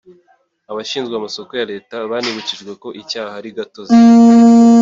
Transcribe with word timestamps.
Abashinzwe 0.71 1.13
amasoko 1.17 1.51
ya 1.59 1.67
Leta 1.71 1.95
banibukijwe 2.11 2.71
ko 2.81 2.87
icyaha 3.01 3.33
ari 3.39 3.49
gatozi 3.57 3.97